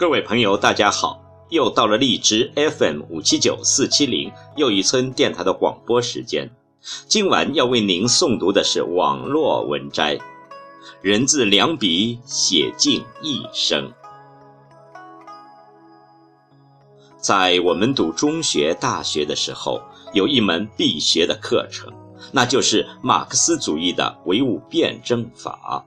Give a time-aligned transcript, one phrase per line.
[0.00, 1.20] 各位朋友，大家好！
[1.50, 6.50] 又到了荔枝 FM 五七九四七零又一村电台的广播时间。
[7.06, 10.16] 今晚要为您诵读的是网络文摘，
[11.02, 13.88] 《人字两笔写尽一生》。
[17.18, 19.82] 在我们读中学、大学的时候，
[20.14, 21.92] 有一门必学的课程，
[22.32, 25.84] 那就是马克思主义的唯物辩证法。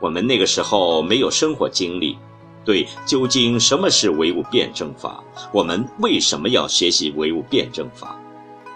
[0.00, 2.16] 我们那个时候没有生活经历，
[2.64, 8.18] 对究竟什么是唯物辩证法，我们为什么要学习唯物辩证法，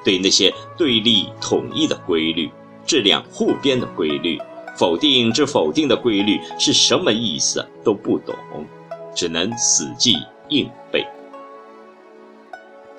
[0.04, 2.50] 对那些对立统一的规律、
[2.86, 4.38] 质量互编的规律、
[4.76, 8.34] 否定之否定的规律是什么意思都不懂，
[9.14, 10.18] 只能死记
[10.50, 11.06] 硬背。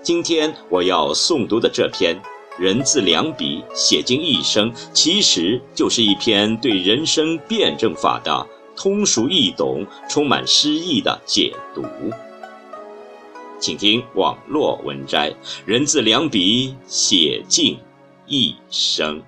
[0.02, 2.20] 今天我要诵读的这篇。
[2.58, 8.48] 人字两笔写尽一生，其实就是一篇对人生辩证法的
[8.78, 11.84] 通俗易懂、充满诗意的解读。
[13.60, 15.34] 请听网络文摘：
[15.66, 17.78] 人字两笔写尽
[18.26, 19.22] 一生。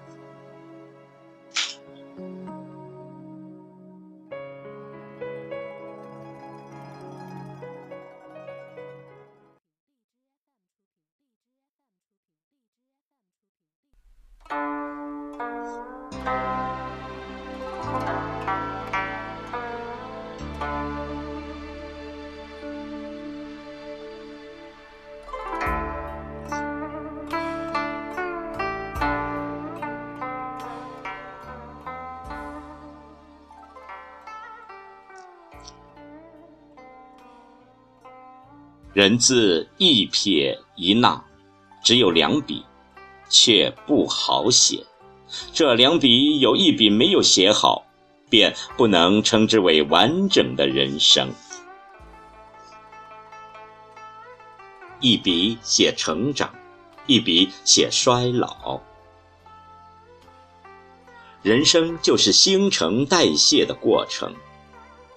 [38.93, 41.21] 人字一撇一捺，
[41.83, 42.65] 只有两笔，
[43.29, 44.83] 却不好写。
[45.53, 47.85] 这两笔有一笔没有写好，
[48.29, 51.29] 便不能称之为完整的人生。
[54.99, 56.51] 一笔写成长，
[57.05, 58.81] 一笔写衰老。
[61.43, 64.33] 人生就是新陈代谢的过程，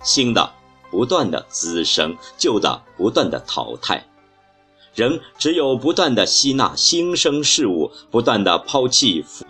[0.03, 0.53] 新的。
[0.91, 4.07] 不断的滋生，旧的不断的淘汰，
[4.95, 9.47] 人只有不断的吸纳新生事物，不断的抛弃腐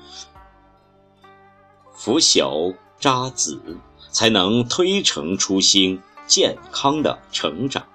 [1.94, 3.58] 腐朽渣滓，
[4.10, 7.86] 才能推陈出新，健康的成长。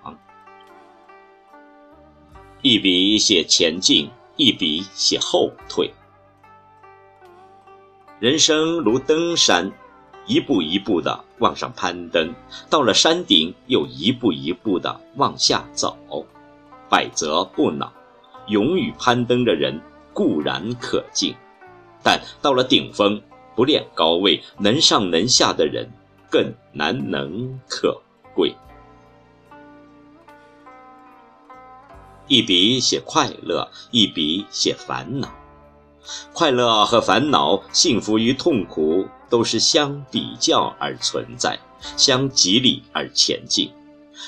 [2.62, 5.94] 一笔写前进，一笔写后退。
[8.20, 9.72] 人生如登山。
[10.26, 12.34] 一步一步地往上攀登，
[12.70, 15.96] 到了山顶又一步一步地往下走，
[16.90, 17.92] 百折不挠。
[18.48, 19.82] 勇于攀登的人
[20.14, 21.36] 固然可敬，
[22.04, 23.22] 但到了顶峰，
[23.56, 25.90] 不恋高位、能上能下的人
[26.30, 28.00] 更难能可
[28.36, 28.56] 贵。
[32.28, 35.30] 一笔写快乐，一笔写烦恼。
[36.34, 39.08] 快乐和烦恼，幸福与痛苦。
[39.28, 41.60] 都是相比较而存在，
[41.98, 43.72] 相激励而前进。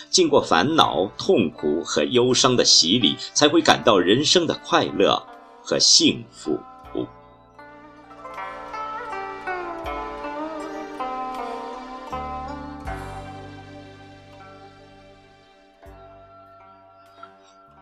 [0.09, 5.23] 经过烦恼、痛苦和忧伤的洗礼，才会感到人生的快乐
[5.61, 6.59] 和幸福。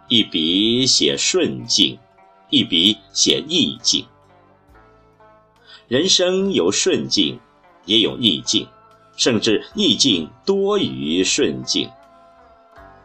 [0.07, 1.97] 一笔写顺境，
[2.50, 4.06] 一笔写逆境。
[5.88, 7.39] 人生有顺境，
[7.85, 8.67] 也有逆境，
[9.16, 11.90] 甚至逆境多于顺境。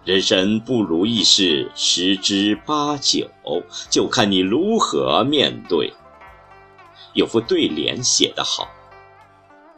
[0.04, 3.28] 人生不如意事十之八九，
[3.90, 5.92] 就看你如何面对。
[7.12, 8.68] 有副对联写得好：“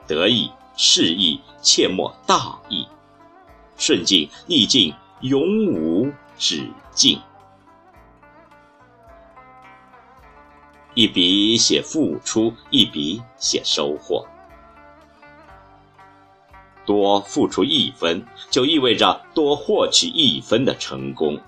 [0.07, 2.87] 得意失意，切莫大意；
[3.77, 7.21] 顺境逆境，永无止境。”
[10.95, 14.27] 一笔写付出，一笔写收获。
[16.85, 21.41] 多付出一分，就意味着多获取一分的成功。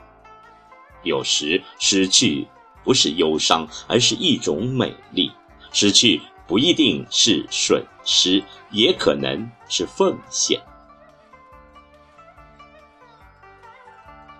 [1.02, 2.46] 有时失去
[2.82, 5.30] 不是忧伤，而是一种美丽。
[5.72, 10.62] 失去不一定是损失，也可能是奉献。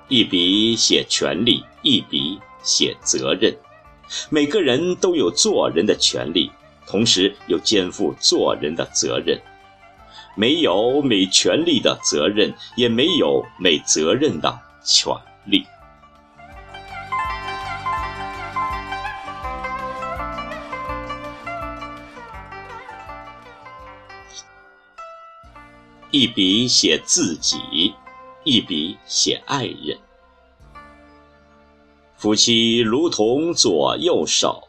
[0.09, 3.55] 一笔写权利，一笔写责任。
[4.31, 6.51] 每个人都有做人的权利，
[6.87, 9.41] 同时又肩负做人的责任。
[10.37, 15.15] 没有没权利的责任，也没有没责任的权
[15.45, 15.65] 利。
[26.11, 27.95] 一笔写自己，
[28.45, 29.99] 一笔写爱人。
[32.25, 34.67] 夫妻如同左右手，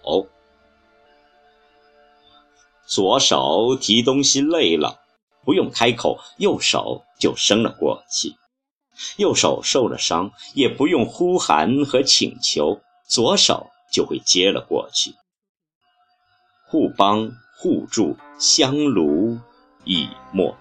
[2.86, 5.00] 左手提东西累了，
[5.46, 8.36] 不用开口，右手就伸了过去；
[9.16, 15.14] 右手受了伤，也不用呼喊和请求，左手就会接了过去。
[16.68, 19.40] 互帮互助，相濡
[19.86, 20.58] 以沫。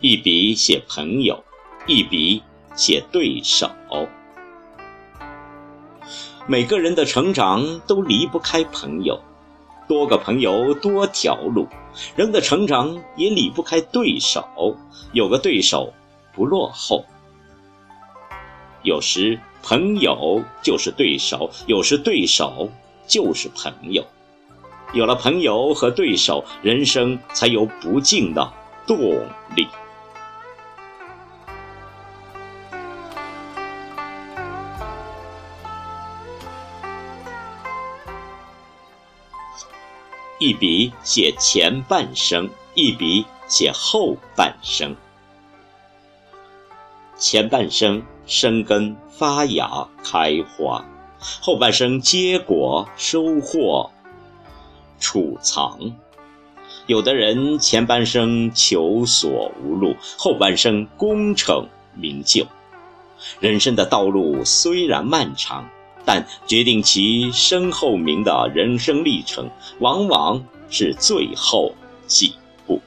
[0.00, 1.42] 一笔写朋友，
[1.86, 2.42] 一笔
[2.74, 3.70] 写对手。
[6.46, 9.18] 每个人的成长都离不开朋友，
[9.88, 11.66] 多个朋友多条路。
[12.14, 14.76] 人的成长也离不开对手，
[15.12, 15.94] 有个对手
[16.34, 17.02] 不落后。
[18.82, 22.70] 有时朋友就是对手，有时对手
[23.06, 24.04] 就是朋友。
[24.92, 28.52] 有了朋友和对手，人生才有不尽的
[28.86, 28.98] 动
[29.56, 29.66] 力。
[40.46, 44.94] 一笔写前半生，一笔写后半生。
[47.16, 50.84] 前半生生根发芽开花，
[51.18, 53.90] 后半生结果收获
[55.00, 55.80] 储藏。
[56.86, 62.46] 有的人前半生求索无路，后半生功成名就。
[63.40, 65.68] 人生的道路虽然漫长。
[66.06, 69.50] 但决定其身后名的人生历程，
[69.80, 71.74] 往往是最后
[72.06, 72.80] 几步。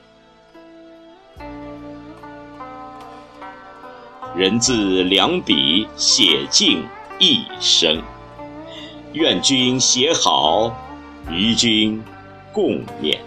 [4.36, 6.82] 人字两笔写尽
[7.20, 8.02] 一生，
[9.12, 10.74] 愿君写好，
[11.30, 12.02] 与君
[12.54, 13.20] 共勉。